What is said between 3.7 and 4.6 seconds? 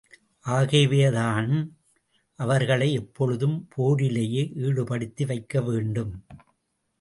போரிலேயே